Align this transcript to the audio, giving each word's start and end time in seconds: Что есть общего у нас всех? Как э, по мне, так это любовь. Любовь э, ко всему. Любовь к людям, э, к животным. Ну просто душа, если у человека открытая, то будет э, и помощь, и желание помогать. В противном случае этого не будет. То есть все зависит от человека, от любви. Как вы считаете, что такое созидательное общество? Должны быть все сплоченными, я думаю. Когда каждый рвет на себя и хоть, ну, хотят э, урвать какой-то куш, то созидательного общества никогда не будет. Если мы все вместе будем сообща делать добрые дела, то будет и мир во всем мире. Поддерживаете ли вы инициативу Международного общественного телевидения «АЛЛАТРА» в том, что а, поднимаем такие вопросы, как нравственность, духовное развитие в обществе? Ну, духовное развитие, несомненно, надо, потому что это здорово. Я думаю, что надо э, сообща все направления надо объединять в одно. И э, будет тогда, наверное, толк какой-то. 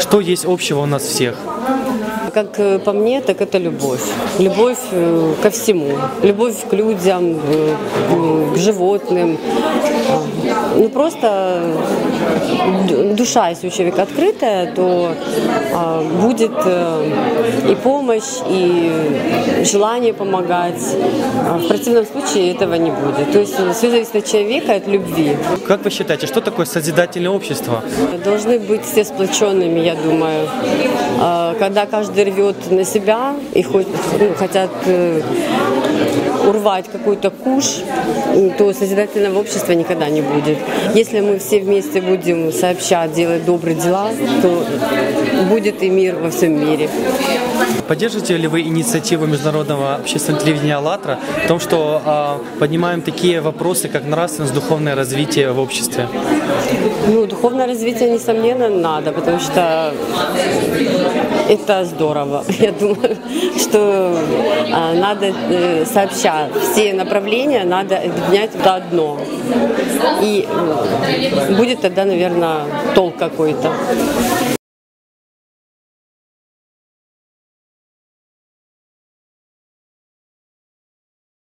Что 0.00 0.20
есть 0.20 0.44
общего 0.44 0.80
у 0.80 0.86
нас 0.86 1.02
всех? 1.02 1.36
Как 2.34 2.58
э, 2.58 2.78
по 2.78 2.92
мне, 2.92 3.20
так 3.20 3.40
это 3.40 3.58
любовь. 3.58 4.00
Любовь 4.38 4.78
э, 4.92 5.34
ко 5.42 5.50
всему. 5.50 5.96
Любовь 6.22 6.54
к 6.68 6.72
людям, 6.72 7.40
э, 7.48 8.54
к 8.54 8.56
животным. 8.58 9.38
Ну 10.76 10.88
просто 10.88 11.62
душа, 13.16 13.48
если 13.48 13.68
у 13.68 13.70
человека 13.70 14.02
открытая, 14.02 14.72
то 14.74 15.12
будет 16.20 16.52
э, 16.64 17.10
и 17.70 17.74
помощь, 17.74 18.40
и 18.48 19.64
желание 19.64 20.12
помогать. 20.12 20.80
В 21.58 21.68
противном 21.68 22.06
случае 22.06 22.52
этого 22.52 22.74
не 22.74 22.90
будет. 22.90 23.32
То 23.32 23.38
есть 23.40 23.54
все 23.54 23.90
зависит 23.90 24.16
от 24.16 24.26
человека, 24.26 24.74
от 24.74 24.86
любви. 24.86 25.36
Как 25.66 25.84
вы 25.84 25.90
считаете, 25.90 26.26
что 26.26 26.40
такое 26.40 26.66
созидательное 26.66 27.30
общество? 27.30 27.82
Должны 28.24 28.58
быть 28.58 28.84
все 28.84 29.04
сплоченными, 29.04 29.80
я 29.80 29.94
думаю. 29.94 30.48
Когда 31.58 31.86
каждый 31.86 32.15
рвет 32.24 32.70
на 32.70 32.84
себя 32.84 33.34
и 33.52 33.62
хоть, 33.62 33.88
ну, 34.18 34.34
хотят 34.34 34.70
э, 34.86 35.22
урвать 36.46 36.86
какой-то 36.90 37.30
куш, 37.30 37.64
то 38.58 38.72
созидательного 38.72 39.40
общества 39.40 39.72
никогда 39.72 40.08
не 40.08 40.22
будет. 40.22 40.58
Если 40.94 41.20
мы 41.20 41.38
все 41.38 41.60
вместе 41.60 42.00
будем 42.00 42.52
сообща 42.52 43.08
делать 43.08 43.44
добрые 43.44 43.76
дела, 43.76 44.10
то 44.42 44.66
будет 45.48 45.82
и 45.82 45.90
мир 45.90 46.16
во 46.16 46.30
всем 46.30 46.52
мире. 46.58 46.88
Поддерживаете 47.88 48.36
ли 48.36 48.48
вы 48.48 48.62
инициативу 48.62 49.26
Международного 49.26 49.94
общественного 49.94 50.42
телевидения 50.44 50.76
«АЛЛАТРА» 50.76 51.18
в 51.44 51.48
том, 51.48 51.60
что 51.60 52.02
а, 52.04 52.40
поднимаем 52.58 53.00
такие 53.00 53.40
вопросы, 53.40 53.88
как 53.88 54.04
нравственность, 54.04 54.54
духовное 54.54 54.96
развитие 54.96 55.52
в 55.52 55.60
обществе? 55.60 56.08
Ну, 57.06 57.26
духовное 57.26 57.66
развитие, 57.66 58.10
несомненно, 58.10 58.68
надо, 58.68 59.12
потому 59.12 59.38
что 59.38 59.94
это 61.48 61.84
здорово. 61.84 62.44
Я 62.58 62.72
думаю, 62.72 63.16
что 63.60 64.18
надо 65.06 65.26
э, 65.26 65.84
сообща 65.84 66.48
все 66.72 66.92
направления 66.92 67.64
надо 67.64 67.96
объединять 67.96 68.50
в 68.54 68.66
одно. 68.66 69.20
И 70.20 70.46
э, 70.48 71.54
будет 71.54 71.80
тогда, 71.80 72.04
наверное, 72.04 72.62
толк 72.94 73.16
какой-то. 73.16 73.70